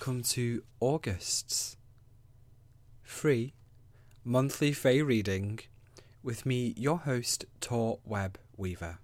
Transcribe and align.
Welcome 0.00 0.22
to 0.22 0.62
August's 0.80 1.76
free 3.02 3.52
monthly 4.24 4.72
Fae 4.72 4.96
reading 4.96 5.60
with 6.22 6.46
me, 6.46 6.72
your 6.74 7.00
host, 7.00 7.44
Tor 7.60 7.98
Web 8.02 8.38
Weaver. 8.56 8.96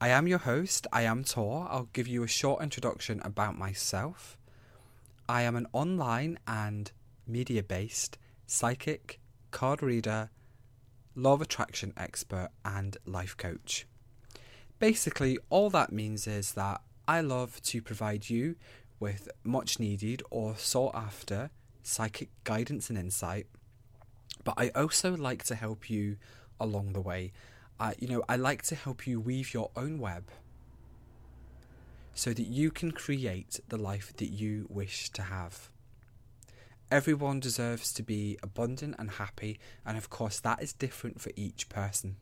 I 0.00 0.08
am 0.08 0.26
your 0.26 0.40
host. 0.40 0.88
I 0.92 1.02
am 1.02 1.22
Tor. 1.22 1.68
I'll 1.70 1.90
give 1.92 2.08
you 2.08 2.24
a 2.24 2.26
short 2.26 2.60
introduction 2.60 3.20
about 3.24 3.56
myself. 3.56 4.36
I 5.28 5.42
am 5.42 5.54
an 5.54 5.68
online 5.72 6.40
and 6.48 6.90
media 7.28 7.62
based 7.62 8.18
psychic, 8.48 9.20
card 9.52 9.80
reader, 9.80 10.30
law 11.14 11.34
of 11.34 11.40
attraction 11.40 11.92
expert, 11.96 12.48
and 12.64 12.96
life 13.06 13.36
coach. 13.36 13.86
Basically, 14.80 15.38
all 15.50 15.70
that 15.70 15.92
means 15.92 16.26
is 16.26 16.54
that 16.54 16.80
I 17.10 17.22
love 17.22 17.60
to 17.62 17.82
provide 17.82 18.30
you 18.30 18.54
with 19.00 19.28
much 19.42 19.80
needed 19.80 20.22
or 20.30 20.54
sought 20.54 20.94
after 20.94 21.50
psychic 21.82 22.28
guidance 22.44 22.88
and 22.88 22.96
insight, 22.96 23.48
but 24.44 24.54
I 24.56 24.68
also 24.76 25.16
like 25.16 25.42
to 25.46 25.56
help 25.56 25.90
you 25.90 26.18
along 26.60 26.92
the 26.92 27.00
way. 27.00 27.32
Uh, 27.80 27.94
you 27.98 28.06
know, 28.06 28.22
I 28.28 28.36
like 28.36 28.62
to 28.62 28.76
help 28.76 29.08
you 29.08 29.18
weave 29.20 29.52
your 29.52 29.72
own 29.74 29.98
web 29.98 30.30
so 32.14 32.32
that 32.32 32.46
you 32.46 32.70
can 32.70 32.92
create 32.92 33.58
the 33.68 33.76
life 33.76 34.12
that 34.18 34.28
you 34.30 34.66
wish 34.68 35.10
to 35.10 35.22
have. 35.22 35.68
Everyone 36.92 37.40
deserves 37.40 37.92
to 37.94 38.04
be 38.04 38.38
abundant 38.40 38.94
and 39.00 39.10
happy, 39.10 39.58
and 39.84 39.98
of 39.98 40.10
course, 40.10 40.38
that 40.38 40.62
is 40.62 40.72
different 40.72 41.20
for 41.20 41.32
each 41.34 41.68
person. 41.68 42.18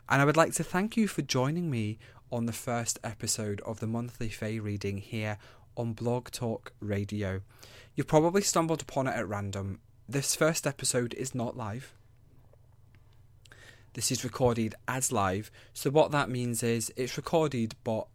And 0.08 0.22
I 0.22 0.26
would 0.26 0.38
like 0.38 0.54
to 0.54 0.64
thank 0.64 0.96
you 0.96 1.08
for 1.08 1.22
joining 1.22 1.70
me 1.70 1.98
on 2.32 2.46
the 2.46 2.54
first 2.54 3.00
episode 3.04 3.62
of 3.62 3.80
the 3.80 3.88
monthly 3.88 4.30
Fae 4.30 4.58
reading 4.58 4.98
here 4.98 5.38
on 5.78 5.94
Blog 5.94 6.32
Talk 6.32 6.74
Radio. 6.80 7.42
You've 7.96 8.08
probably 8.08 8.42
stumbled 8.42 8.82
upon 8.82 9.08
it 9.08 9.16
at 9.16 9.28
random. 9.28 9.80
This 10.08 10.36
first 10.36 10.68
episode 10.68 11.14
is 11.16 11.34
not 11.34 11.58
live. 11.58 11.94
This 13.94 14.12
is 14.12 14.24
recorded 14.24 14.76
as 14.88 15.12
live. 15.12 15.50
So 15.74 15.90
what 15.90 16.12
that 16.12 16.30
means 16.30 16.62
is 16.62 16.92
it's 16.98 17.18
recorded 17.18 17.76
but 17.84 18.08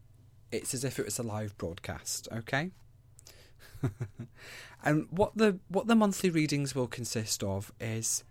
it's 0.52 0.74
as 0.74 0.84
if 0.84 0.98
it 0.98 1.06
was 1.06 1.18
a 1.18 1.22
live 1.22 1.56
broadcast, 1.56 2.28
okay? 2.32 2.70
and 4.84 5.06
what 5.10 5.36
the 5.36 5.58
what 5.68 5.86
the 5.86 5.94
monthly 5.94 6.28
readings 6.28 6.74
will 6.74 6.86
consist 6.86 7.42
of 7.42 7.72
is 7.80 8.24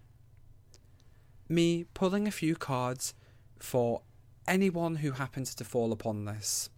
me 1.50 1.86
pulling 1.94 2.28
a 2.28 2.32
few 2.32 2.56
cards 2.56 3.14
for 3.60 4.02
anyone 4.48 4.98
who 4.98 5.12
happens 5.12 5.54
to 5.56 5.64
fall 5.64 5.92
upon 5.92 6.26
this. 6.26 6.70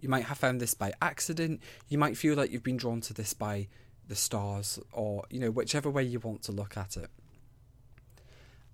You 0.00 0.08
might 0.08 0.24
have 0.24 0.38
found 0.38 0.60
this 0.60 0.74
by 0.74 0.92
accident. 1.00 1.60
You 1.88 1.98
might 1.98 2.16
feel 2.16 2.34
like 2.34 2.50
you've 2.50 2.62
been 2.62 2.76
drawn 2.76 3.00
to 3.02 3.14
this 3.14 3.34
by 3.34 3.68
the 4.08 4.16
stars, 4.16 4.78
or 4.92 5.24
you 5.30 5.38
know, 5.38 5.50
whichever 5.50 5.88
way 5.88 6.02
you 6.02 6.18
want 6.18 6.42
to 6.42 6.52
look 6.52 6.76
at 6.76 6.96
it. 6.96 7.08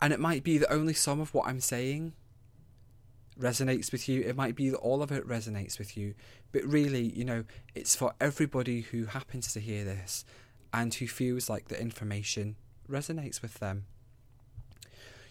And 0.01 0.12
it 0.12 0.21
might 0.21 0.43
be 0.43 0.59
that 0.59 0.73
only 0.73 0.95
some 0.95 1.21
of 1.21 1.34
what 1.34 1.47
I'm 1.47 1.61
saying 1.61 2.15
resonates 3.39 3.93
with 3.93 4.09
you. 4.09 4.23
It 4.23 4.37
might 4.37 4.55
be 4.55 4.71
that 4.71 4.78
all 4.78 5.03
of 5.03 5.12
it 5.12 5.27
resonates 5.27 5.78
with 5.78 5.97
you. 5.97 6.15
But 6.53 6.65
really, 6.65 7.03
you 7.03 7.25
know, 7.25 7.45
it's 7.75 7.95
for 7.95 8.15
everybody 8.21 8.83
who 8.83 9.07
happens 9.07 9.53
to 9.53 9.61
hear 9.61 9.84
this 9.84 10.25
and 10.73 10.93
who 10.95 11.07
feels 11.07 11.49
like 11.49 11.69
the 11.69 11.81
information 11.81 12.57
resonates 12.89 13.43
with 13.43 13.55
them. 13.55 13.84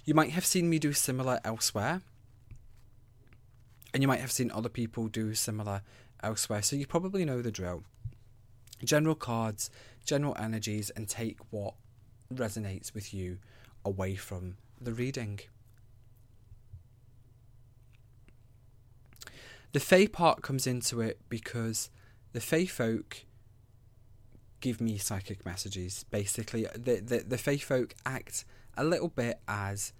You 0.07 0.13
might 0.13 0.31
have 0.31 0.45
seen 0.45 0.69
me 0.69 0.79
do 0.79 0.93
similar 0.93 1.41
elsewhere, 1.43 2.01
and 3.93 4.01
you 4.01 4.07
might 4.07 4.21
have 4.21 4.31
seen 4.31 4.49
other 4.51 4.69
people 4.69 5.09
do 5.09 5.33
similar 5.35 5.81
elsewhere, 6.23 6.61
so 6.61 6.77
you 6.77 6.87
probably 6.87 7.25
know 7.25 7.41
the 7.41 7.51
drill. 7.51 7.83
General 8.81 9.15
cards, 9.15 9.69
general 10.05 10.33
energies, 10.39 10.91
and 10.91 11.09
take 11.09 11.39
what 11.49 11.73
resonates 12.33 12.93
with 12.93 13.13
you 13.13 13.39
away 13.83 14.15
from 14.15 14.55
the 14.79 14.93
reading. 14.93 15.41
The 19.73 19.81
Fae 19.81 20.07
part 20.07 20.41
comes 20.41 20.65
into 20.65 21.01
it 21.01 21.19
because 21.27 21.89
the 22.31 22.39
Fae 22.39 22.65
folk 22.65 23.25
give 24.61 24.79
me 24.79 24.97
psychic 24.97 25.45
messages. 25.45 26.05
Basically, 26.09 26.65
the, 26.75 27.01
the, 27.01 27.25
the 27.27 27.37
Fae 27.37 27.57
folk 27.57 27.93
act 28.05 28.45
a 28.77 28.85
little 28.85 29.09
bit 29.09 29.41
as 29.49 29.91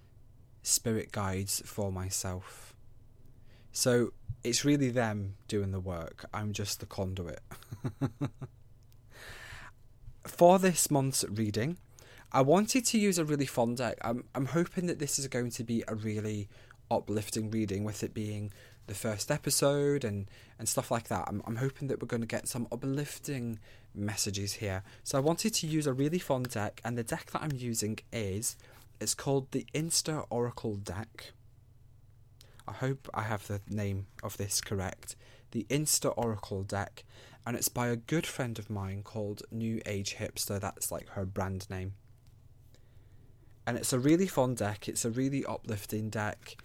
spirit 0.67 1.11
guides 1.11 1.61
for 1.66 1.91
myself. 1.91 2.75
So 3.72 4.11
it's 4.44 4.66
really 4.66 4.89
them 4.89 5.35
doing 5.47 5.72
the 5.72 5.79
work. 5.79 6.25
I'm 6.33 6.51
just 6.51 6.79
the 6.79 6.85
conduit. 6.85 7.39
for 10.25 10.59
this 10.59 10.91
month's 10.91 11.23
reading, 11.29 11.78
I 12.31 12.41
wanted 12.41 12.85
to 12.85 12.97
use 12.97 13.17
a 13.17 13.25
really 13.25 13.45
fun 13.45 13.75
deck. 13.75 13.97
I'm 14.02 14.25
I'm 14.35 14.47
hoping 14.47 14.87
that 14.87 14.99
this 14.99 15.17
is 15.17 15.28
going 15.28 15.52
to 15.52 15.64
be 15.64 15.84
a 15.87 15.96
really 15.96 16.49
uplifting 16.91 17.49
reading 17.49 17.84
with 17.84 18.03
it 18.03 18.13
being 18.13 18.52
the 18.87 18.93
first 18.93 19.31
episode 19.31 20.03
and 20.03 20.29
and 20.59 20.67
stuff 20.67 20.91
like 20.91 21.08
that. 21.08 21.25
I'm 21.28 21.41
I'm 21.46 21.58
hoping 21.58 21.87
that 21.87 22.02
we're 22.02 22.08
going 22.08 22.22
to 22.22 22.28
get 22.28 22.47
some 22.47 22.67
uplifting 22.72 23.59
messages 23.96 24.53
here. 24.53 24.84
So 25.03 25.17
I 25.17 25.22
wanted 25.22 25.53
to 25.55 25.67
use 25.67 25.87
a 25.87 25.93
really 25.93 26.20
fun 26.20 26.43
deck 26.43 26.81
and 26.84 26.97
the 26.97 27.03
deck 27.03 27.31
that 27.31 27.41
I'm 27.41 27.55
using 27.55 27.99
is 28.11 28.58
it's 28.99 29.14
called 29.14 29.52
the 29.52 29.66
Insta 29.73 30.26
Oracle 30.29 30.76
deck. 30.76 31.32
I 32.67 32.73
hope 32.73 33.08
I 33.14 33.23
have 33.23 33.47
the 33.47 33.61
name 33.70 34.08
of 34.23 34.38
this 34.38 34.61
correct. 34.61 35.16
The 35.52 35.66
Insta 35.70 36.14
Oracle 36.17 36.64
deck 36.64 37.03
and 37.46 37.55
it's 37.55 37.70
by 37.70 37.88
a 37.88 37.96
good 37.96 38.26
friend 38.26 38.59
of 38.59 38.70
mine 38.70 39.03
called 39.03 39.44
New 39.52 39.82
Age 39.85 40.16
Hipster. 40.16 40.59
That's 40.59 40.91
like 40.91 41.09
her 41.09 41.26
brand 41.26 41.70
name 41.70 41.94
and 43.67 43.78
it's 43.78 43.91
a 43.91 43.99
really 43.99 44.28
fun 44.28 44.55
deck. 44.55 44.88
It's 44.88 45.03
a 45.03 45.09
really 45.09 45.46
uplifting 45.46 46.09
deck. 46.09 46.55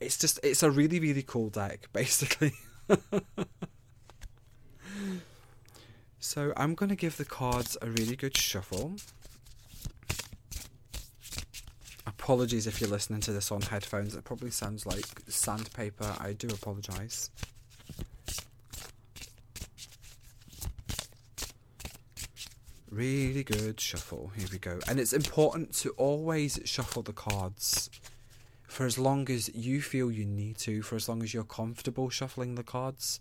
It's 0.00 0.16
just 0.16 0.40
it's 0.42 0.62
a 0.62 0.70
really 0.70 0.98
really 0.98 1.22
cool 1.22 1.50
deck 1.50 1.88
basically. 1.92 2.54
so 6.18 6.54
I'm 6.56 6.74
going 6.74 6.88
to 6.88 6.96
give 6.96 7.18
the 7.18 7.26
cards 7.26 7.76
a 7.82 7.90
really 7.90 8.16
good 8.16 8.36
shuffle. 8.36 8.96
Apologies 12.22 12.68
if 12.68 12.80
you're 12.80 12.88
listening 12.88 13.20
to 13.20 13.32
this 13.32 13.50
on 13.50 13.60
headphones. 13.60 14.14
It 14.14 14.22
probably 14.22 14.52
sounds 14.52 14.86
like 14.86 15.06
sandpaper. 15.26 16.14
I 16.20 16.34
do 16.34 16.46
apologise. 16.46 17.30
Really 22.88 23.42
good 23.42 23.80
shuffle. 23.80 24.30
Here 24.36 24.46
we 24.52 24.58
go. 24.58 24.78
And 24.88 25.00
it's 25.00 25.12
important 25.12 25.72
to 25.78 25.90
always 25.96 26.60
shuffle 26.64 27.02
the 27.02 27.12
cards 27.12 27.90
for 28.68 28.86
as 28.86 28.98
long 28.98 29.28
as 29.28 29.52
you 29.52 29.82
feel 29.82 30.12
you 30.12 30.24
need 30.24 30.58
to, 30.58 30.80
for 30.82 30.94
as 30.94 31.08
long 31.08 31.24
as 31.24 31.34
you're 31.34 31.42
comfortable 31.42 32.08
shuffling 32.08 32.54
the 32.54 32.62
cards. 32.62 33.18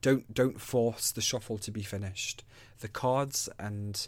Don't 0.00 0.32
don't 0.32 0.60
force 0.60 1.10
the 1.10 1.20
shuffle 1.20 1.58
to 1.58 1.72
be 1.72 1.82
finished. 1.82 2.44
The 2.78 2.88
cards 2.88 3.48
and 3.58 4.06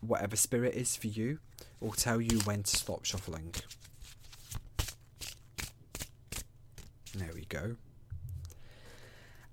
whatever 0.00 0.36
spirit 0.36 0.74
is 0.74 0.96
for 0.96 1.08
you 1.08 1.38
will 1.80 1.92
tell 1.92 2.20
you 2.20 2.38
when 2.40 2.62
to 2.62 2.76
stop 2.76 3.04
shuffling. 3.04 3.54
There 7.14 7.30
we 7.34 7.44
go. 7.48 7.76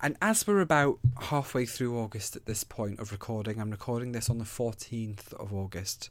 And 0.01 0.17
as 0.21 0.45
we're 0.45 0.61
about 0.61 0.99
halfway 1.19 1.65
through 1.65 1.97
August 1.97 2.35
at 2.35 2.45
this 2.45 2.63
point 2.63 2.99
of 2.99 3.11
recording, 3.11 3.59
I'm 3.59 3.71
recording 3.71 4.11
this 4.11 4.29
on 4.29 4.37
the 4.37 4.45
14th 4.45 5.33
of 5.33 5.53
August. 5.53 6.09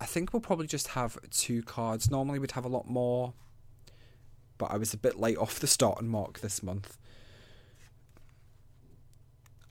I 0.00 0.04
think 0.04 0.32
we'll 0.32 0.40
probably 0.40 0.66
just 0.66 0.88
have 0.88 1.18
two 1.30 1.62
cards. 1.62 2.10
Normally 2.10 2.38
we'd 2.38 2.52
have 2.52 2.64
a 2.64 2.68
lot 2.68 2.88
more, 2.88 3.32
but 4.58 4.70
I 4.70 4.76
was 4.76 4.92
a 4.92 4.98
bit 4.98 5.18
late 5.18 5.38
off 5.38 5.58
the 5.58 5.66
starting 5.66 6.08
mark 6.08 6.40
this 6.40 6.62
month. 6.62 6.98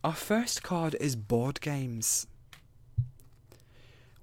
Our 0.04 0.16
first 0.16 0.64
card 0.64 0.96
is 1.00 1.16
board 1.16 1.62
games, 1.62 2.28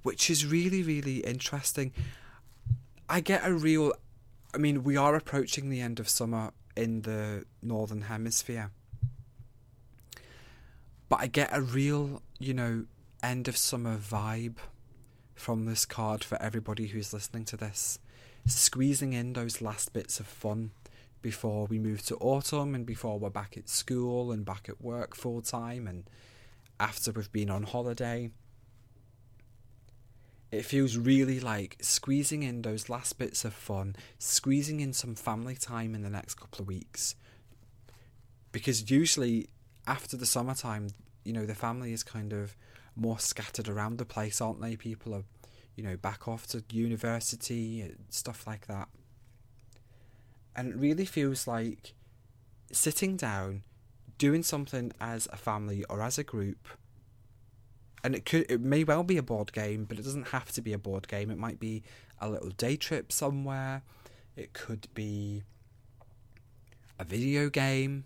which 0.08 0.31
is 0.31 0.46
really, 0.46 0.82
really 0.82 1.19
interesting. 1.19 1.93
I 3.10 3.20
get 3.20 3.46
a 3.46 3.52
real. 3.52 3.93
I 4.55 4.56
mean, 4.56 4.82
we 4.82 4.96
are 4.96 5.14
approaching 5.14 5.69
the 5.69 5.82
end 5.82 6.00
of 6.00 6.08
summer 6.08 6.52
in 6.75 7.02
the 7.02 7.44
northern 7.60 8.00
hemisphere. 8.00 8.70
But 11.10 11.20
I 11.20 11.26
get 11.26 11.50
a 11.52 11.60
real, 11.60 12.22
you 12.38 12.55
know, 12.55 12.87
end 13.22 13.49
of 13.49 13.58
summer 13.58 13.99
vibe 13.99 14.56
from 15.34 15.66
this 15.66 15.84
card 15.84 16.25
for 16.25 16.40
everybody 16.40 16.87
who's 16.87 17.12
listening 17.12 17.44
to 17.44 17.58
this. 17.58 17.99
Squeezing 18.46 19.12
in 19.12 19.34
those 19.34 19.60
last 19.60 19.93
bits 19.93 20.20
of 20.20 20.26
fun 20.26 20.70
before 21.20 21.66
we 21.66 21.78
move 21.78 22.00
to 22.06 22.16
autumn 22.16 22.75
and 22.75 22.87
before 22.87 23.19
we're 23.19 23.28
back 23.28 23.58
at 23.58 23.69
school 23.69 24.32
and 24.32 24.46
back 24.46 24.70
at 24.70 24.81
work 24.81 25.14
full 25.14 25.43
time 25.43 25.87
and 25.87 26.05
after 26.81 27.12
we've 27.12 27.31
been 27.31 27.50
on 27.50 27.64
holiday. 27.64 28.31
It 30.50 30.65
feels 30.65 30.97
really 30.97 31.41
like 31.41 31.77
squeezing 31.81 32.43
in 32.43 32.62
those 32.62 32.89
last 32.89 33.19
bits 33.19 33.45
of 33.45 33.53
fun, 33.53 33.97
squeezing 34.19 34.81
in 34.81 34.93
some 34.95 35.15
family 35.15 35.56
time 35.56 35.95
in 35.95 36.03
the 36.03 36.11
next 36.11 36.35
couple 36.35 36.62
of 36.62 36.69
weeks. 36.69 37.15
Because 38.50 38.91
usually 38.91 39.49
after 39.87 40.17
the 40.17 40.25
summertime, 40.25 40.89
you 41.25 41.35
know, 41.35 41.45
the 41.45 41.55
family 41.55 41.93
is 41.93 42.03
kind 42.03 42.33
of 42.33 42.56
more 42.97 43.19
scattered 43.19 43.69
around 43.69 43.99
the 43.99 44.06
place, 44.06 44.41
aren't 44.41 44.61
they? 44.62 44.75
People 44.75 45.15
are, 45.15 45.25
you 45.77 45.85
know, 45.85 45.97
back 45.97 46.27
off 46.27 46.47
to 46.49 46.65
university, 46.71 47.94
stuff 48.09 48.47
like 48.47 48.67
that. 48.69 48.89
And 50.56 50.71
it 50.71 50.77
really 50.77 51.05
feels 51.05 51.47
like 51.47 51.93
sitting 52.73 53.17
down, 53.17 53.62
doing 54.17 54.43
something 54.43 54.93
as 54.99 55.29
a 55.31 55.37
family 55.37 55.85
or 55.91 56.03
as 56.03 56.19
a 56.19 56.25
group 56.25 56.69
and 58.03 58.15
it 58.15 58.25
could 58.25 58.47
it 58.50 58.61
may 58.61 58.85
well 58.85 59.03
be 59.03 59.17
a 59.17 59.23
board 59.23 59.53
game, 59.53 59.85
but 59.85 59.99
it 59.99 60.03
doesn't 60.03 60.29
have 60.29 60.53
to 60.53 60.61
be 60.61 60.73
a 60.73 60.79
board 60.79 61.09
game. 61.09 61.31
It 61.31 61.39
might 61.39 61.59
be 61.59 61.83
a 62.21 62.29
little 62.29 62.50
day 62.50 62.77
trip 62.77 63.12
somewhere. 63.12 63.83
It 64.37 64.53
could 64.53 64.89
be 64.95 65.43
a 66.99 67.05
video 67.05 67.49
game. 67.50 68.05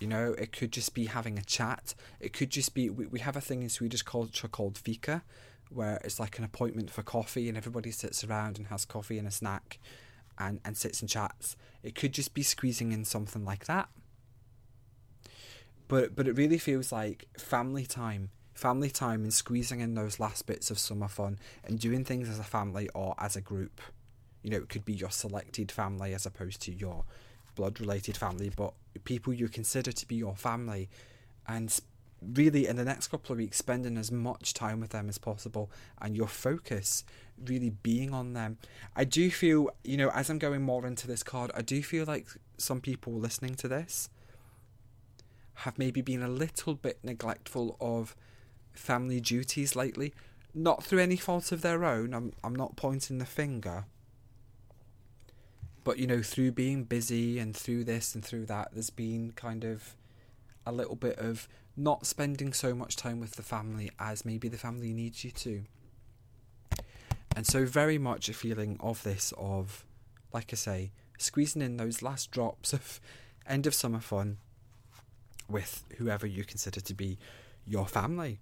You 0.00 0.06
know, 0.06 0.34
it 0.34 0.52
could 0.52 0.72
just 0.72 0.94
be 0.94 1.06
having 1.06 1.38
a 1.38 1.42
chat. 1.42 1.94
It 2.20 2.32
could 2.32 2.50
just 2.50 2.74
be 2.74 2.90
we, 2.90 3.06
we 3.06 3.20
have 3.20 3.36
a 3.36 3.40
thing 3.40 3.62
in 3.62 3.68
Swedish 3.68 4.02
culture 4.02 4.48
called 4.48 4.78
fika, 4.78 5.22
where 5.70 6.00
it's 6.04 6.20
like 6.20 6.38
an 6.38 6.44
appointment 6.44 6.90
for 6.90 7.02
coffee 7.02 7.48
and 7.48 7.56
everybody 7.56 7.90
sits 7.90 8.22
around 8.22 8.58
and 8.58 8.68
has 8.68 8.84
coffee 8.84 9.18
and 9.18 9.26
a 9.26 9.30
snack 9.30 9.78
and, 10.38 10.60
and 10.64 10.76
sits 10.76 11.00
and 11.00 11.08
chats. 11.08 11.56
It 11.82 11.94
could 11.94 12.12
just 12.12 12.34
be 12.34 12.42
squeezing 12.42 12.92
in 12.92 13.04
something 13.04 13.44
like 13.44 13.66
that. 13.66 13.88
But 15.88 16.14
but 16.14 16.28
it 16.28 16.36
really 16.36 16.58
feels 16.58 16.92
like 16.92 17.28
family 17.38 17.86
time 17.86 18.30
family 18.56 18.90
time 18.90 19.22
and 19.22 19.32
squeezing 19.32 19.80
in 19.80 19.94
those 19.94 20.18
last 20.18 20.46
bits 20.46 20.70
of 20.70 20.78
summer 20.78 21.08
fun 21.08 21.38
and 21.64 21.78
doing 21.78 22.04
things 22.04 22.28
as 22.28 22.38
a 22.38 22.44
family 22.44 22.88
or 22.94 23.14
as 23.18 23.36
a 23.36 23.40
group. 23.40 23.80
You 24.42 24.50
know, 24.50 24.56
it 24.56 24.68
could 24.68 24.84
be 24.84 24.94
your 24.94 25.10
selected 25.10 25.70
family 25.70 26.14
as 26.14 26.24
opposed 26.24 26.62
to 26.62 26.72
your 26.72 27.04
blood 27.54 27.80
related 27.80 28.16
family, 28.16 28.50
but 28.54 28.72
people 29.04 29.34
you 29.34 29.48
consider 29.48 29.92
to 29.92 30.08
be 30.08 30.16
your 30.16 30.36
family. 30.36 30.88
And 31.46 31.78
really, 32.22 32.66
in 32.66 32.76
the 32.76 32.84
next 32.84 33.08
couple 33.08 33.32
of 33.32 33.38
weeks, 33.38 33.58
spending 33.58 33.98
as 33.98 34.10
much 34.10 34.54
time 34.54 34.80
with 34.80 34.90
them 34.90 35.08
as 35.10 35.18
possible 35.18 35.70
and 36.00 36.16
your 36.16 36.28
focus 36.28 37.04
really 37.44 37.70
being 37.70 38.14
on 38.14 38.32
them. 38.32 38.56
I 38.94 39.04
do 39.04 39.30
feel, 39.30 39.68
you 39.84 39.98
know, 39.98 40.08
as 40.10 40.30
I'm 40.30 40.38
going 40.38 40.62
more 40.62 40.86
into 40.86 41.06
this 41.06 41.22
card, 41.22 41.50
I 41.54 41.60
do 41.60 41.82
feel 41.82 42.06
like 42.06 42.26
some 42.56 42.80
people 42.80 43.12
listening 43.12 43.54
to 43.56 43.68
this 43.68 44.08
have 45.60 45.78
maybe 45.78 46.00
been 46.00 46.22
a 46.22 46.28
little 46.28 46.74
bit 46.74 46.98
neglectful 47.02 47.76
of 47.80 48.16
family 48.78 49.20
duties 49.20 49.76
lately. 49.76 50.14
Not 50.54 50.82
through 50.82 51.00
any 51.00 51.16
fault 51.16 51.52
of 51.52 51.62
their 51.62 51.84
own. 51.84 52.14
I'm 52.14 52.32
I'm 52.42 52.54
not 52.54 52.76
pointing 52.76 53.18
the 53.18 53.26
finger. 53.26 53.84
But 55.84 55.98
you 55.98 56.06
know, 56.06 56.22
through 56.22 56.52
being 56.52 56.84
busy 56.84 57.38
and 57.38 57.56
through 57.56 57.84
this 57.84 58.14
and 58.14 58.24
through 58.24 58.46
that, 58.46 58.70
there's 58.72 58.90
been 58.90 59.32
kind 59.32 59.64
of 59.64 59.94
a 60.64 60.72
little 60.72 60.96
bit 60.96 61.18
of 61.18 61.48
not 61.76 62.06
spending 62.06 62.52
so 62.52 62.74
much 62.74 62.96
time 62.96 63.20
with 63.20 63.32
the 63.32 63.42
family 63.42 63.90
as 64.00 64.24
maybe 64.24 64.48
the 64.48 64.56
family 64.56 64.92
needs 64.92 65.22
you 65.24 65.30
to. 65.30 65.64
And 67.36 67.46
so 67.46 67.66
very 67.66 67.98
much 67.98 68.28
a 68.28 68.32
feeling 68.32 68.78
of 68.80 69.02
this 69.02 69.32
of 69.36 69.84
like 70.36 70.52
I 70.52 70.56
say, 70.56 70.90
squeezing 71.18 71.62
in 71.62 71.78
those 71.78 72.02
last 72.02 72.30
drops 72.30 72.74
of 72.74 73.00
end 73.46 73.66
of 73.66 73.74
summer 73.74 74.00
fun 74.00 74.36
with 75.48 75.84
whoever 75.96 76.26
you 76.26 76.44
consider 76.44 76.80
to 76.80 76.94
be 76.94 77.18
your 77.64 77.86
family. 77.86 78.40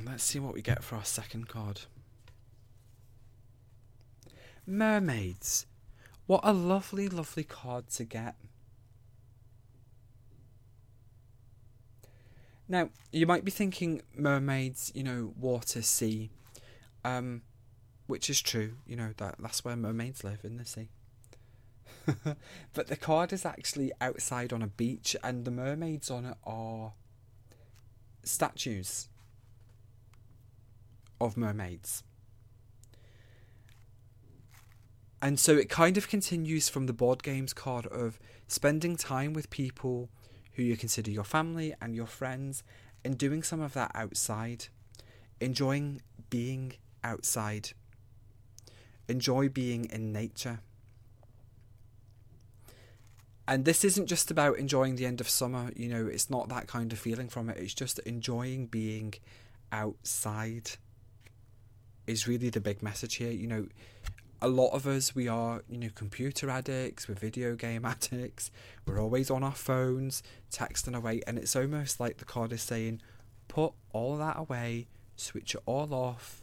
Let's 0.00 0.24
see 0.24 0.38
what 0.38 0.54
we 0.54 0.62
get 0.62 0.82
for 0.82 0.96
our 0.96 1.04
second 1.04 1.48
card. 1.48 1.82
Mermaids. 4.66 5.66
What 6.26 6.40
a 6.44 6.52
lovely, 6.52 7.08
lovely 7.08 7.44
card 7.44 7.88
to 7.90 8.04
get. 8.04 8.36
Now, 12.68 12.88
you 13.10 13.26
might 13.26 13.44
be 13.44 13.50
thinking 13.50 14.02
mermaids, 14.16 14.90
you 14.94 15.02
know, 15.02 15.34
water, 15.38 15.82
sea, 15.82 16.30
um, 17.04 17.42
which 18.06 18.30
is 18.30 18.40
true, 18.40 18.76
you 18.86 18.96
know, 18.96 19.12
that 19.18 19.34
that's 19.40 19.64
where 19.64 19.76
mermaids 19.76 20.24
live 20.24 20.44
in 20.44 20.56
the 20.56 20.64
sea. 20.64 20.88
but 22.72 22.86
the 22.86 22.96
card 22.96 23.32
is 23.32 23.44
actually 23.44 23.92
outside 24.00 24.54
on 24.54 24.62
a 24.62 24.68
beach, 24.68 25.14
and 25.22 25.44
the 25.44 25.50
mermaids 25.50 26.10
on 26.10 26.24
it 26.24 26.36
are 26.44 26.94
statues 28.22 29.08
of 31.24 31.36
mermaids. 31.36 32.02
And 35.20 35.38
so 35.38 35.56
it 35.56 35.68
kind 35.68 35.96
of 35.96 36.08
continues 36.08 36.68
from 36.68 36.86
the 36.86 36.92
board 36.92 37.22
games 37.22 37.52
card 37.52 37.86
of 37.86 38.18
spending 38.48 38.96
time 38.96 39.32
with 39.32 39.50
people 39.50 40.10
who 40.54 40.64
you 40.64 40.76
consider 40.76 41.12
your 41.12 41.24
family 41.24 41.74
and 41.80 41.94
your 41.94 42.06
friends 42.06 42.64
and 43.04 43.16
doing 43.16 43.44
some 43.44 43.60
of 43.60 43.72
that 43.74 43.92
outside. 43.94 44.66
Enjoying 45.40 46.02
being 46.28 46.72
outside. 47.04 47.70
Enjoy 49.08 49.48
being 49.48 49.84
in 49.86 50.12
nature. 50.12 50.60
And 53.46 53.64
this 53.64 53.84
isn't 53.84 54.06
just 54.06 54.30
about 54.30 54.58
enjoying 54.58 54.96
the 54.96 55.06
end 55.06 55.20
of 55.20 55.28
summer, 55.28 55.70
you 55.76 55.88
know, 55.88 56.06
it's 56.06 56.30
not 56.30 56.48
that 56.48 56.68
kind 56.68 56.92
of 56.92 56.98
feeling 56.98 57.28
from 57.28 57.48
it. 57.48 57.58
It's 57.58 57.74
just 57.74 57.98
enjoying 58.00 58.66
being 58.66 59.14
outside 59.72 60.72
is 62.06 62.26
really 62.26 62.50
the 62.50 62.60
big 62.60 62.82
message 62.82 63.16
here. 63.16 63.30
You 63.30 63.46
know, 63.46 63.66
a 64.42 64.48
lot 64.48 64.70
of 64.70 64.88
us 64.88 65.14
we 65.14 65.28
are 65.28 65.62
you 65.70 65.78
know 65.78 65.88
computer 65.94 66.50
addicts 66.50 67.08
we're 67.08 67.14
video 67.14 67.54
game 67.54 67.84
addicts 67.86 68.50
we're 68.84 69.00
always 69.00 69.30
on 69.30 69.44
our 69.44 69.54
phones 69.54 70.20
texting 70.50 70.96
away 70.96 71.22
and 71.28 71.38
it's 71.38 71.54
almost 71.54 72.00
like 72.00 72.18
the 72.18 72.24
card 72.24 72.52
is 72.52 72.60
saying 72.60 73.00
put 73.46 73.72
all 73.92 74.16
that 74.16 74.36
away 74.36 74.88
switch 75.14 75.54
it 75.54 75.62
all 75.64 75.94
off 75.94 76.42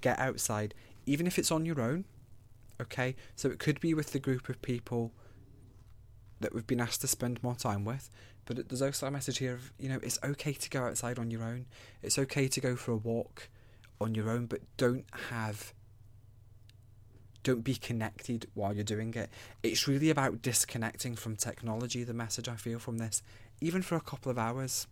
get 0.00 0.18
outside 0.18 0.74
even 1.06 1.26
if 1.26 1.38
it's 1.38 1.52
on 1.52 1.64
your 1.64 1.80
own 1.80 2.04
okay 2.80 3.14
so 3.36 3.48
it 3.48 3.60
could 3.60 3.78
be 3.78 3.94
with 3.94 4.10
the 4.10 4.18
group 4.18 4.48
of 4.48 4.60
people 4.60 5.12
that 6.40 6.52
we've 6.52 6.66
been 6.66 6.80
asked 6.80 7.00
to 7.00 7.06
spend 7.06 7.40
more 7.44 7.54
time 7.54 7.84
with 7.84 8.10
but 8.44 8.68
there's 8.68 8.82
also 8.82 9.06
a 9.06 9.10
message 9.10 9.38
here 9.38 9.54
of 9.54 9.72
you 9.78 9.88
know 9.88 10.00
it's 10.02 10.18
okay 10.24 10.52
to 10.52 10.68
go 10.68 10.82
outside 10.84 11.18
on 11.18 11.30
your 11.30 11.44
own 11.44 11.66
it's 12.02 12.18
okay 12.18 12.48
to 12.48 12.60
go 12.60 12.74
for 12.74 12.90
a 12.90 12.96
walk 12.96 13.48
on 14.00 14.14
your 14.14 14.30
own, 14.30 14.46
but 14.46 14.60
don't 14.76 15.04
have 15.28 15.72
don't 17.42 17.64
be 17.64 17.74
connected 17.74 18.46
while 18.54 18.74
you're 18.74 18.84
doing 18.84 19.14
it. 19.14 19.30
It's 19.62 19.88
really 19.88 20.10
about 20.10 20.42
disconnecting 20.42 21.16
from 21.16 21.36
technology, 21.36 22.04
the 22.04 22.12
message 22.12 22.48
I 22.48 22.56
feel 22.56 22.78
from 22.78 22.98
this, 22.98 23.22
even 23.62 23.80
for 23.80 23.96
a 23.96 24.00
couple 24.00 24.30
of 24.30 24.38
hours. 24.38 24.86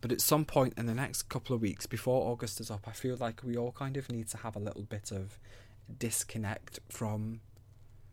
But 0.00 0.12
at 0.12 0.20
some 0.20 0.44
point 0.44 0.74
in 0.76 0.86
the 0.86 0.94
next 0.94 1.28
couple 1.28 1.56
of 1.56 1.62
weeks 1.62 1.86
before 1.86 2.30
August 2.30 2.60
is 2.60 2.70
up, 2.70 2.86
I 2.86 2.92
feel 2.92 3.16
like 3.18 3.42
we 3.42 3.56
all 3.56 3.72
kind 3.72 3.96
of 3.96 4.10
need 4.10 4.28
to 4.28 4.36
have 4.38 4.54
a 4.54 4.60
little 4.60 4.84
bit 4.84 5.10
of 5.10 5.38
disconnect 5.98 6.78
from 6.88 7.40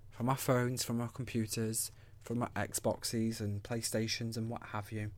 from 0.09 0.29
our 0.29 0.37
phones, 0.37 0.81
from 0.81 1.01
our 1.01 1.09
computers, 1.09 1.91
from 2.23 2.41
our 2.41 2.49
Xboxes 2.55 3.41
and 3.41 3.61
PlayStations 3.61 4.37
and 4.37 4.49
what 4.49 4.63
have 4.71 4.91
you. 4.91 5.11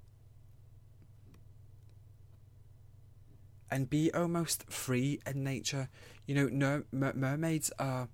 And 3.69 3.89
be 3.89 4.13
almost 4.13 4.69
free 4.71 5.19
in 5.25 5.43
nature. 5.43 5.89
You 6.25 6.35
know, 6.35 6.49
no, 6.51 6.83
mer- 6.91 7.13
mermaids 7.13 7.71
are. 7.79 8.07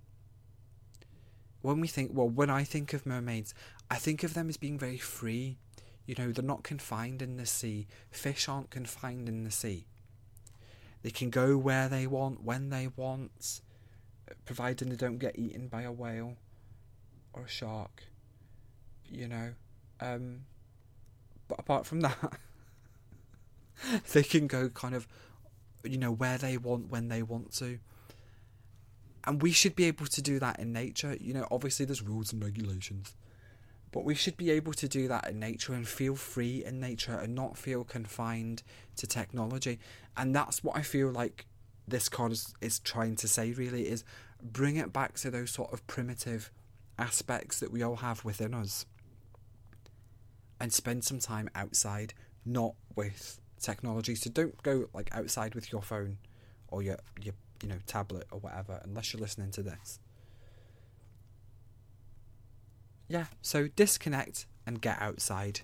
When 1.61 1.79
we 1.79 1.87
think, 1.87 2.11
well, 2.13 2.27
when 2.27 2.49
I 2.49 2.63
think 2.63 2.93
of 2.93 3.05
mermaids, 3.05 3.53
I 3.89 3.95
think 3.95 4.23
of 4.23 4.33
them 4.33 4.49
as 4.49 4.57
being 4.57 4.77
very 4.77 4.97
free. 4.97 5.57
You 6.05 6.15
know, 6.17 6.31
they're 6.31 6.43
not 6.43 6.63
confined 6.63 7.21
in 7.21 7.37
the 7.37 7.45
sea. 7.45 7.87
Fish 8.11 8.49
aren't 8.49 8.69
confined 8.69 9.29
in 9.29 9.43
the 9.43 9.51
sea. 9.51 9.85
They 11.03 11.11
can 11.11 11.29
go 11.29 11.57
where 11.57 11.87
they 11.87 12.07
want, 12.07 12.43
when 12.43 12.69
they 12.69 12.89
want, 12.95 13.61
providing 14.45 14.89
they 14.89 14.95
don't 14.95 15.17
get 15.17 15.37
eaten 15.37 15.67
by 15.67 15.83
a 15.83 15.91
whale 15.91 16.37
or 17.33 17.43
a 17.43 17.47
shark. 17.47 18.03
You 19.09 19.27
know, 19.27 19.53
um, 19.99 20.41
but 21.47 21.59
apart 21.59 21.85
from 21.85 22.01
that, 22.01 22.33
they 24.11 24.23
can 24.23 24.47
go 24.47 24.69
kind 24.69 24.95
of, 24.95 25.07
you 25.83 25.97
know, 25.97 26.11
where 26.11 26.37
they 26.37 26.57
want 26.57 26.89
when 26.89 27.09
they 27.09 27.21
want 27.21 27.53
to. 27.53 27.79
And 29.25 29.41
we 29.41 29.51
should 29.51 29.75
be 29.75 29.85
able 29.85 30.05
to 30.07 30.21
do 30.21 30.39
that 30.39 30.59
in 30.59 30.73
nature. 30.73 31.17
You 31.19 31.33
know, 31.33 31.47
obviously 31.49 31.85
there's 31.85 32.01
rules 32.01 32.33
and 32.33 32.43
regulations. 32.43 33.15
But 33.91 34.03
we 34.05 34.15
should 34.15 34.37
be 34.37 34.49
able 34.49 34.73
to 34.73 34.87
do 34.87 35.07
that 35.07 35.29
in 35.29 35.39
nature 35.39 35.73
and 35.73 35.87
feel 35.87 36.15
free 36.15 36.65
in 36.65 36.79
nature 36.79 37.15
and 37.15 37.35
not 37.35 37.57
feel 37.57 37.83
confined 37.83 38.63
to 38.97 39.07
technology. 39.07 39.79
And 40.17 40.35
that's 40.35 40.63
what 40.63 40.75
I 40.75 40.81
feel 40.81 41.09
like 41.09 41.45
this 41.87 42.09
card 42.09 42.31
is, 42.31 42.53
is 42.59 42.79
trying 42.79 43.15
to 43.17 43.27
say 43.27 43.51
really 43.51 43.87
is 43.87 44.03
bring 44.41 44.77
it 44.77 44.91
back 44.91 45.13
to 45.15 45.29
those 45.29 45.51
sort 45.51 45.71
of 45.71 45.85
primitive 45.85 46.51
aspects 46.97 47.59
that 47.59 47.71
we 47.71 47.83
all 47.83 47.97
have 47.97 48.25
within 48.25 48.53
us. 48.53 48.85
And 50.59 50.73
spend 50.73 51.03
some 51.03 51.19
time 51.19 51.49
outside, 51.55 52.13
not 52.45 52.73
with 52.95 53.39
technology. 53.63 54.15
So 54.15 54.29
don't 54.29 54.61
go 54.61 54.89
like 54.93 55.09
outside 55.15 55.55
with 55.55 55.71
your 55.71 55.81
phone 55.81 56.17
or 56.67 56.83
your 56.83 56.97
your 57.21 57.33
you 57.61 57.69
know 57.69 57.77
tablet 57.87 58.27
or 58.31 58.39
whatever 58.39 58.81
unless 58.83 59.13
you're 59.13 59.21
listening 59.21 59.51
to 59.51 59.63
this 59.63 59.99
yeah, 63.07 63.25
so 63.41 63.67
disconnect 63.67 64.45
and 64.65 64.81
get 64.81 65.01
outside 65.01 65.61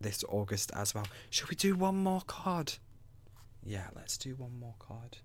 this 0.00 0.24
August 0.28 0.72
as 0.74 0.94
well. 0.94 1.06
Should 1.30 1.48
we 1.48 1.56
do 1.56 1.76
one 1.76 1.96
more 1.96 2.22
card? 2.26 2.74
Yeah, 3.62 3.86
let's 3.94 4.18
do 4.18 4.34
one 4.34 4.58
more 4.58 4.74
card. 4.78 5.18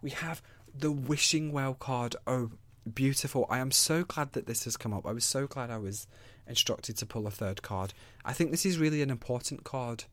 We 0.00 0.10
have 0.10 0.42
the 0.74 0.90
Wishing 0.90 1.52
Well 1.52 1.74
card. 1.74 2.16
Oh, 2.26 2.50
beautiful. 2.92 3.46
I 3.50 3.58
am 3.58 3.70
so 3.70 4.04
glad 4.04 4.32
that 4.32 4.46
this 4.46 4.64
has 4.64 4.76
come 4.76 4.94
up. 4.94 5.06
I 5.06 5.12
was 5.12 5.24
so 5.24 5.46
glad 5.46 5.70
I 5.70 5.78
was 5.78 6.06
instructed 6.46 6.96
to 6.96 7.06
pull 7.06 7.26
a 7.26 7.30
third 7.30 7.62
card. 7.62 7.92
I 8.24 8.32
think 8.32 8.50
this 8.50 8.66
is 8.66 8.78
really 8.78 9.02
an 9.02 9.10
important 9.10 9.64
card 9.64 10.04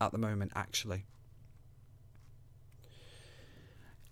at 0.00 0.12
the 0.12 0.18
moment, 0.18 0.52
actually. 0.54 1.04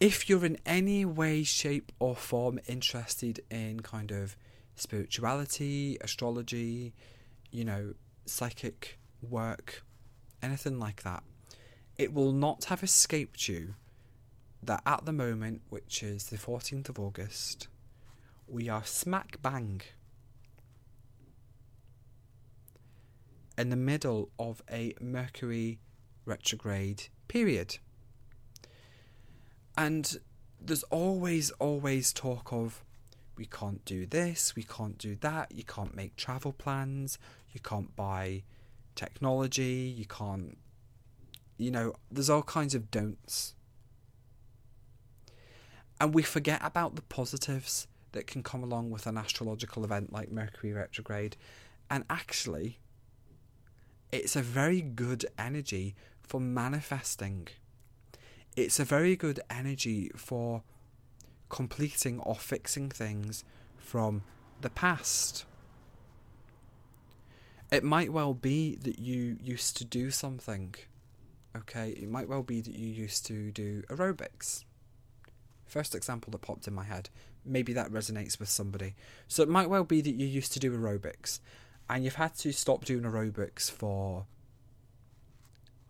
If 0.01 0.29
you're 0.29 0.45
in 0.45 0.59
any 0.65 1.05
way, 1.05 1.43
shape, 1.43 1.91
or 1.99 2.15
form 2.15 2.61
interested 2.69 3.41
in 3.51 3.81
kind 3.81 4.13
of 4.13 4.37
spirituality, 4.77 5.99
astrology, 6.01 6.95
you 7.51 7.65
know, 7.65 7.95
psychic 8.25 8.99
work, 9.21 9.83
anything 10.41 10.79
like 10.79 11.03
that, 11.03 11.25
it 11.97 12.13
will 12.13 12.33
not 12.33 12.65
have 12.65 12.85
escaped 12.85 13.49
you 13.49 13.75
that 14.63 14.83
at 14.87 15.05
the 15.05 15.13
moment, 15.13 15.63
which 15.69 16.03
is 16.03 16.27
the 16.27 16.37
14th 16.37 16.89
of 16.89 16.99
August, 16.99 17.67
we 18.47 18.69
are 18.69 18.85
smack 18.85 19.43
bang 19.43 19.81
in 23.59 23.71
the 23.71 23.77
middle 23.77 24.31
of 24.39 24.63
a 24.71 24.95
Mercury 25.01 25.81
retrograde 26.25 27.09
period. 27.27 27.79
And 29.77 30.19
there's 30.61 30.85
always, 30.85 31.51
always 31.53 32.13
talk 32.13 32.53
of 32.53 32.85
we 33.37 33.47
can't 33.47 33.85
do 33.85 34.07
this, 34.07 34.55
we 34.57 34.63
can't 34.63 34.99
do 34.99 35.17
that, 35.17 35.53
you 35.53 35.65
can't 35.65 35.95
make 35.95 36.17
travel 36.17 36.53
plans, 36.53 37.19
you 37.53 37.61
can't 37.61 37.95
buy 37.95 38.43
technology, 38.95 39.95
you 39.97 40.05
can't, 40.07 40.59
you 41.57 41.71
know, 41.71 41.95
there's 42.11 42.31
all 42.31 42.43
kinds 42.43 42.75
of 42.75 42.91
don'ts. 42.91 43.55
And 46.01 46.15
we 46.15 46.23
forget 46.23 46.61
about 46.63 46.97
the 46.97 47.03
positives 47.03 47.89
that 48.13 48.27
can 48.27 48.43
come 48.43 48.63
along 48.63 48.91
with 48.91 49.07
an 49.07 49.17
astrological 49.17 49.85
event 49.85 50.13
like 50.13 50.31
Mercury 50.31 50.73
retrograde. 50.73 51.37
And 51.91 52.05
actually, 52.09 52.79
it's 54.11 54.37
a 54.37 54.43
very 54.43 54.81
good 54.81 55.27
energy 55.39 55.95
for 56.23 56.41
manifesting. 56.41 57.49
It's 58.57 58.81
a 58.81 58.85
very 58.85 59.17
good 59.17 59.41
energy 59.51 60.11
for 60.17 60.63
completing 61.49 62.21
or 62.21 62.35
fixing 62.35 62.91
things 62.91 63.45
from 63.77 64.23
the 64.61 64.71
past. 64.71 65.45
It 67.71 67.85
might 67.85 68.13
well 68.13 68.35
be 68.35 68.77
that 68.77 68.99
you 68.99 69.37
used 69.43 69.77
to 69.77 69.85
do 69.85 70.11
something. 70.11 70.75
Okay, 71.57 71.91
it 71.91 72.09
might 72.09 72.29
well 72.29 72.43
be 72.43 72.61
that 72.61 72.75
you 72.75 72.89
used 72.89 73.27
to 73.27 73.51
do 73.51 73.83
aerobics. 73.89 74.65
First 75.67 75.95
example 75.95 76.31
that 76.31 76.41
popped 76.41 76.67
in 76.67 76.75
my 76.75 76.85
head. 76.85 77.11
Maybe 77.45 77.75
that 77.75 77.91
resonates 77.91 78.41
with 78.41 78.49
somebody. 78.49 78.95
So 79.29 79.43
it 79.43 79.49
might 79.51 79.69
well 79.69 79.85
be 79.85 80.01
that 80.01 80.15
you 80.15 80.27
used 80.27 80.53
to 80.55 80.61
do 80.61 80.77
aerobics 80.77 81.41
and 81.89 82.05
you've 82.05 82.17
had 82.17 82.35
to 82.37 82.53
stop 82.53 82.85
doing 82.85 83.03
aerobics 83.03 83.71
for 83.71 84.27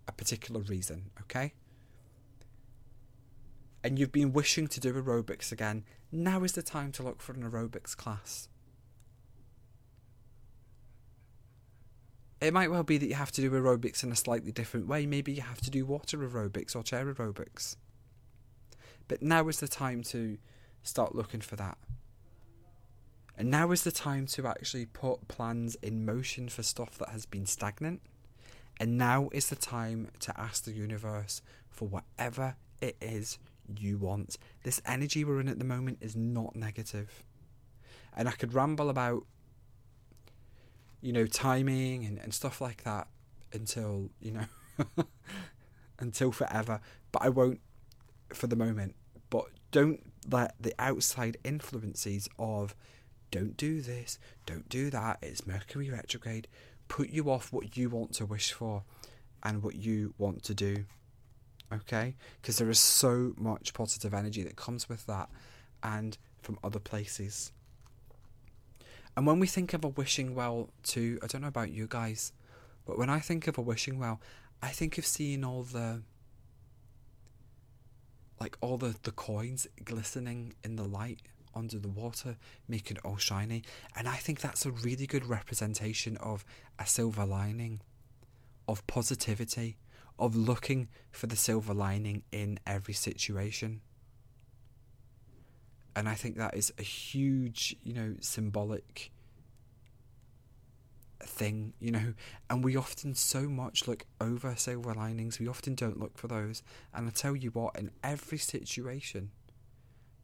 a 0.06 0.12
particular 0.12 0.60
reason, 0.60 1.10
okay? 1.22 1.52
and 3.82 3.98
you've 3.98 4.12
been 4.12 4.32
wishing 4.32 4.66
to 4.68 4.80
do 4.80 4.92
aerobics 4.92 5.52
again, 5.52 5.84
now 6.10 6.42
is 6.42 6.52
the 6.52 6.62
time 6.62 6.92
to 6.92 7.02
look 7.02 7.22
for 7.22 7.32
an 7.32 7.42
aerobics 7.42 7.96
class. 7.96 8.48
It 12.40 12.52
might 12.52 12.70
well 12.70 12.84
be 12.84 12.98
that 12.98 13.06
you 13.06 13.14
have 13.14 13.32
to 13.32 13.40
do 13.40 13.50
aerobics 13.50 14.02
in 14.04 14.12
a 14.12 14.16
slightly 14.16 14.52
different 14.52 14.86
way. 14.86 15.06
Maybe 15.06 15.32
you 15.32 15.42
have 15.42 15.60
to 15.62 15.70
do 15.70 15.84
water 15.84 16.18
aerobics 16.18 16.76
or 16.76 16.82
chair 16.82 17.04
aerobics. 17.04 17.76
But 19.08 19.22
now 19.22 19.48
is 19.48 19.58
the 19.58 19.68
time 19.68 20.02
to 20.04 20.38
start 20.82 21.14
looking 21.14 21.40
for 21.40 21.56
that. 21.56 21.78
And 23.38 23.52
now 23.52 23.70
is 23.70 23.84
the 23.84 23.92
time 23.92 24.26
to 24.26 24.48
actually 24.48 24.84
put 24.86 25.28
plans 25.28 25.76
in 25.76 26.04
motion 26.04 26.48
for 26.48 26.64
stuff 26.64 26.98
that 26.98 27.10
has 27.10 27.24
been 27.24 27.46
stagnant. 27.46 28.02
And 28.80 28.98
now 28.98 29.28
is 29.32 29.48
the 29.48 29.56
time 29.56 30.08
to 30.20 30.38
ask 30.38 30.64
the 30.64 30.72
universe 30.72 31.40
for 31.70 31.86
whatever 31.86 32.56
it 32.80 32.96
is 33.00 33.38
you 33.78 33.96
want. 33.96 34.38
This 34.64 34.82
energy 34.84 35.24
we're 35.24 35.38
in 35.38 35.48
at 35.48 35.60
the 35.60 35.64
moment 35.64 35.98
is 36.00 36.16
not 36.16 36.56
negative. 36.56 37.22
And 38.16 38.28
I 38.28 38.32
could 38.32 38.54
ramble 38.54 38.90
about, 38.90 39.24
you 41.00 41.12
know, 41.12 41.26
timing 41.26 42.04
and, 42.04 42.18
and 42.18 42.34
stuff 42.34 42.60
like 42.60 42.82
that 42.82 43.06
until, 43.52 44.10
you 44.20 44.32
know, 44.32 45.04
until 46.00 46.32
forever. 46.32 46.80
But 47.12 47.22
I 47.22 47.28
won't 47.28 47.60
for 48.34 48.48
the 48.48 48.56
moment. 48.56 48.96
But 49.30 49.44
don't 49.70 50.04
let 50.28 50.56
the 50.60 50.74
outside 50.80 51.36
influences 51.44 52.28
of 52.36 52.74
don't 53.30 53.56
do 53.56 53.80
this, 53.80 54.18
don't 54.46 54.68
do 54.68 54.90
that, 54.90 55.18
it's 55.22 55.46
Mercury 55.46 55.90
retrograde, 55.90 56.48
put 56.88 57.10
you 57.10 57.30
off 57.30 57.52
what 57.52 57.76
you 57.76 57.90
want 57.90 58.14
to 58.14 58.26
wish 58.26 58.52
for 58.52 58.82
and 59.42 59.62
what 59.62 59.76
you 59.76 60.14
want 60.18 60.42
to 60.44 60.54
do 60.54 60.84
okay? 61.72 62.14
Because 62.40 62.58
there 62.58 62.70
is 62.70 62.80
so 62.80 63.34
much 63.36 63.74
positive 63.74 64.14
energy 64.14 64.42
that 64.42 64.56
comes 64.56 64.88
with 64.88 65.06
that 65.06 65.28
and 65.82 66.16
from 66.42 66.58
other 66.62 66.78
places. 66.78 67.52
And 69.16 69.26
when 69.26 69.40
we 69.40 69.46
think 69.46 69.74
of 69.74 69.84
a 69.84 69.88
wishing 69.88 70.34
well, 70.34 70.70
too, 70.82 71.18
I 71.22 71.26
don't 71.26 71.42
know 71.42 71.48
about 71.48 71.70
you 71.70 71.86
guys, 71.88 72.32
but 72.86 72.98
when 72.98 73.10
I 73.10 73.18
think 73.18 73.46
of 73.46 73.58
a 73.58 73.62
wishing 73.62 73.98
well, 73.98 74.20
I 74.62 74.68
think 74.68 74.98
of 74.98 75.06
seeing 75.06 75.44
all 75.44 75.62
the 75.62 76.02
like 78.40 78.56
all 78.60 78.76
the, 78.76 78.94
the 79.02 79.10
coins 79.10 79.66
glistening 79.84 80.54
in 80.62 80.76
the 80.76 80.84
light 80.84 81.18
under 81.58 81.78
the 81.78 81.88
water, 81.88 82.36
making 82.68 82.96
it 82.96 83.04
all 83.04 83.16
shiny. 83.16 83.62
And 83.96 84.08
I 84.08 84.16
think 84.16 84.40
that's 84.40 84.64
a 84.64 84.70
really 84.70 85.06
good 85.06 85.26
representation 85.26 86.16
of 86.18 86.44
a 86.78 86.86
silver 86.86 87.26
lining, 87.26 87.80
of 88.66 88.86
positivity, 88.86 89.76
of 90.18 90.34
looking 90.34 90.88
for 91.10 91.26
the 91.26 91.36
silver 91.36 91.74
lining 91.74 92.22
in 92.32 92.58
every 92.66 92.94
situation. 92.94 93.80
And 95.94 96.08
I 96.08 96.14
think 96.14 96.36
that 96.36 96.54
is 96.56 96.72
a 96.78 96.82
huge, 96.82 97.76
you 97.82 97.92
know, 97.92 98.14
symbolic 98.20 99.10
thing, 101.20 101.72
you 101.80 101.90
know, 101.90 102.14
and 102.48 102.62
we 102.62 102.76
often 102.76 103.14
so 103.14 103.48
much 103.48 103.88
look 103.88 104.04
over 104.20 104.54
silver 104.56 104.94
linings, 104.94 105.40
we 105.40 105.48
often 105.48 105.74
don't 105.74 105.98
look 105.98 106.16
for 106.16 106.28
those. 106.28 106.62
And 106.94 107.08
I 107.08 107.10
tell 107.10 107.34
you 107.34 107.50
what, 107.50 107.76
in 107.76 107.90
every 108.02 108.38
situation, 108.38 109.30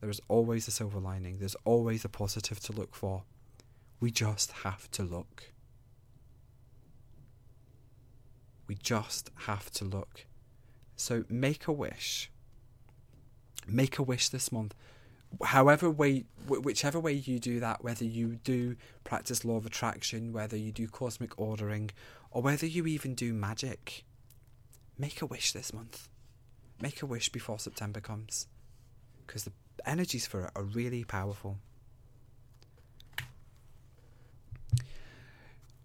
there 0.05 0.11
is 0.11 0.21
always 0.29 0.69
a 0.69 0.71
silver 0.71 0.99
lining, 0.99 1.39
there's 1.39 1.57
always 1.65 2.05
a 2.05 2.11
positive 2.11 2.61
to 2.61 2.73
look 2.73 2.95
for. 2.95 3.23
We 4.01 4.11
just 4.11 4.53
have 4.53 4.91
to 4.91 5.03
look. 5.03 5.45
We 8.67 8.75
just 8.75 9.31
have 9.47 9.71
to 9.71 9.87
look. 9.87 10.27
So 10.95 11.25
make 11.31 11.67
a 11.67 11.73
wish. 11.73 12.31
Make 13.67 13.99
a 13.99 14.03
wish 14.03 14.29
this 14.29 14.53
month 14.53 14.75
however 15.43 15.91
way 15.91 16.27
whichever 16.47 17.01
way 17.01 17.13
you 17.15 17.41
do 17.41 17.59
that 17.59 17.83
whether 17.83 18.05
you 18.05 18.37
do 18.45 18.77
practice 19.03 19.45
law 19.45 19.57
of 19.57 19.67
attraction 19.67 20.33
whether 20.33 20.57
you 20.57 20.71
do 20.71 20.87
cosmic 20.87 21.37
ordering 21.41 21.91
or 22.31 22.41
whether 22.41 22.67
you 22.67 22.87
even 22.87 23.17
do 23.17 23.35
magic 23.35 24.05
make 24.97 25.21
a 25.21 25.27
wish 25.27 25.51
this 25.51 25.73
month 25.73 26.09
make 26.81 27.03
a 27.03 27.07
wish 27.07 27.31
before 27.31 27.59
september 27.59 28.01
comes 28.01 28.47
because 29.27 29.43
the 29.43 29.51
energies 29.87 30.26
for 30.26 30.45
it 30.45 30.50
are 30.57 30.62
really 30.62 31.04
powerful 31.04 31.59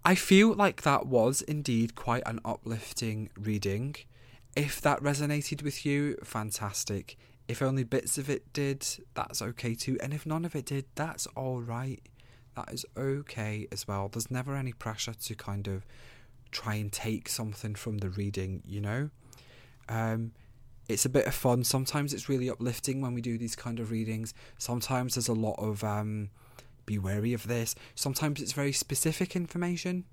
i 0.03 0.15
feel 0.15 0.53
like 0.53 0.81
that 0.83 1.05
was 1.05 1.41
indeed 1.43 1.95
quite 1.95 2.23
an 2.25 2.39
uplifting 2.45 3.29
reading 3.37 3.95
if 4.55 4.81
that 4.81 5.01
resonated 5.01 5.61
with 5.61 5.85
you 5.85 6.17
fantastic 6.23 7.17
if 7.49 7.63
only 7.63 7.83
bits 7.83 8.19
of 8.19 8.29
it 8.29 8.53
did, 8.53 8.85
that's 9.15 9.41
okay 9.41 9.73
too. 9.73 9.97
And 10.03 10.13
if 10.13 10.23
none 10.23 10.45
of 10.45 10.55
it 10.55 10.67
did, 10.67 10.85
that's 10.93 11.25
all 11.35 11.59
right. 11.59 11.99
That 12.55 12.71
is 12.71 12.85
okay 12.95 13.67
as 13.71 13.87
well. 13.87 14.07
There's 14.07 14.29
never 14.29 14.55
any 14.55 14.71
pressure 14.71 15.15
to 15.15 15.35
kind 15.35 15.67
of 15.67 15.83
try 16.51 16.75
and 16.75 16.91
take 16.91 17.27
something 17.27 17.73
from 17.73 17.97
the 17.97 18.11
reading, 18.11 18.61
you 18.67 18.81
know? 18.81 19.09
Um, 19.89 20.33
it's 20.89 21.05
a 21.05 21.09
bit 21.09 21.27
of 21.27 21.33
fun. 21.33 21.63
Sometimes 21.63 22.13
it's 22.13 22.27
really 22.27 22.49
uplifting 22.49 22.99
when 22.99 23.13
we 23.13 23.21
do 23.21 23.37
these 23.37 23.55
kind 23.55 23.79
of 23.79 23.91
readings. 23.91 24.33
Sometimes 24.57 25.15
there's 25.15 25.29
a 25.29 25.33
lot 25.33 25.55
of 25.57 25.83
um, 25.83 26.29
be 26.85 26.97
wary 26.97 27.33
of 27.33 27.47
this. 27.47 27.75
Sometimes 27.95 28.41
it's 28.41 28.51
very 28.51 28.73
specific 28.73 29.35
information 29.35 30.03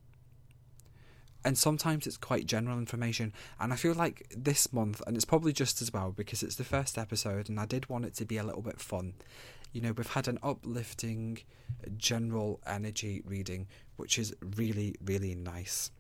and 1.47 1.57
sometimes 1.57 2.09
it's 2.09 2.17
quite 2.17 2.45
general 2.45 2.77
information. 2.77 3.33
And 3.61 3.73
I 3.73 3.77
feel 3.77 3.95
like 3.95 4.27
this 4.37 4.73
month, 4.73 5.01
and 5.07 5.15
it's 5.15 5.25
probably 5.25 5.53
just 5.53 5.81
as 5.81 5.93
well 5.93 6.11
because 6.11 6.43
it's 6.43 6.57
the 6.57 6.65
first 6.65 6.99
episode, 6.99 7.49
and 7.49 7.61
I 7.61 7.67
did 7.67 7.89
want 7.89 8.05
it 8.05 8.15
to 8.15 8.25
be 8.25 8.37
a 8.37 8.43
little 8.43 8.63
bit 8.63 8.81
fun. 8.81 9.15
You 9.73 9.81
know, 9.81 9.93
we've 9.93 10.11
had 10.11 10.27
an 10.27 10.41
uplifting, 10.43 11.39
general 11.97 12.59
energy 12.67 13.23
reading, 13.25 13.69
which 13.97 14.19
is 14.19 14.35
really, 14.57 14.97
really 15.05 15.37
nice. 15.37 15.93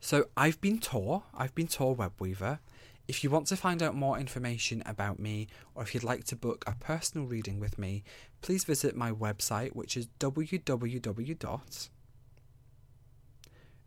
So 0.00 0.24
I've 0.38 0.58
been 0.62 0.78
Tor, 0.78 1.24
I've 1.34 1.54
been 1.54 1.68
Tor 1.68 1.94
Webweaver. 1.94 2.60
If 3.12 3.22
you 3.22 3.28
want 3.28 3.46
to 3.48 3.58
find 3.58 3.82
out 3.82 3.94
more 3.94 4.18
information 4.18 4.82
about 4.86 5.18
me, 5.18 5.48
or 5.74 5.82
if 5.82 5.92
you'd 5.92 6.02
like 6.02 6.24
to 6.24 6.34
book 6.34 6.64
a 6.66 6.72
personal 6.72 7.26
reading 7.26 7.60
with 7.60 7.78
me, 7.78 8.04
please 8.40 8.64
visit 8.64 8.96
my 8.96 9.12
website, 9.12 9.76
which 9.76 9.98
is 9.98 10.08
www 10.18 11.60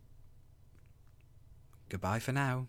Goodbye 1.90 2.20
for 2.20 2.32
now. 2.32 2.68